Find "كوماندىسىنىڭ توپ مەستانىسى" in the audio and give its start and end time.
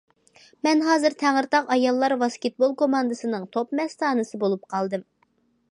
2.83-4.43